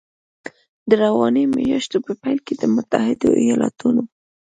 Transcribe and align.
د 0.89 0.91
روانې 1.03 1.43
میاشتې 1.55 1.97
په 2.05 2.11
پیل 2.21 2.39
کې 2.45 2.53
د 2.61 2.63
متحدو 2.75 3.29
ایالتونو 3.43 4.01